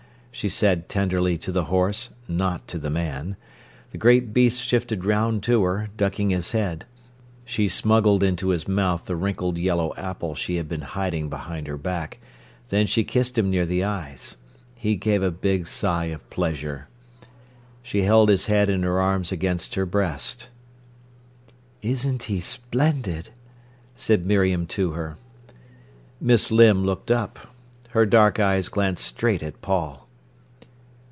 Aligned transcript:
she 0.33 0.47
said 0.49 0.87
tenderly 0.89 1.37
to 1.37 1.51
the 1.51 1.65
horse, 1.65 2.09
not 2.27 2.65
to 2.65 2.79
the 2.79 2.89
man. 2.89 3.35
The 3.91 3.97
great 3.97 4.33
beast 4.33 4.63
shifted 4.63 5.03
round 5.05 5.43
to 5.43 5.63
her, 5.65 5.89
ducking 5.97 6.29
his 6.29 6.51
head. 6.53 6.85
She 7.45 7.67
smuggled 7.67 8.23
into 8.23 8.49
his 8.49 8.65
mouth 8.67 9.05
the 9.05 9.17
wrinkled 9.17 9.57
yellow 9.57 9.93
apple 9.97 10.33
she 10.33 10.55
had 10.55 10.69
been 10.69 10.81
hiding 10.81 11.29
behind 11.29 11.67
her 11.67 11.77
back, 11.77 12.17
then 12.69 12.87
she 12.87 13.03
kissed 13.03 13.37
him 13.37 13.51
near 13.51 13.65
the 13.67 13.83
eyes. 13.83 14.37
He 14.73 14.95
gave 14.95 15.21
a 15.21 15.29
big 15.31 15.67
sigh 15.67 16.05
of 16.05 16.27
pleasure. 16.31 16.87
She 17.83 18.03
held 18.03 18.29
his 18.29 18.45
head 18.47 18.69
in 18.69 18.83
her 18.83 19.01
arms 19.01 19.33
against 19.33 19.75
her 19.75 19.85
breast. 19.85 20.47
"Isn't 21.81 22.23
he 22.23 22.39
splendid!" 22.39 23.29
said 23.97 24.25
Miriam 24.25 24.65
to 24.67 24.91
her. 24.93 25.17
Miss 26.21 26.51
Limb 26.51 26.83
looked 26.85 27.11
up. 27.11 27.51
Her 27.89 28.05
dark 28.07 28.39
eyes 28.39 28.69
glanced 28.69 29.05
straight 29.05 29.43
at 29.43 29.61
Paul. 29.61 30.07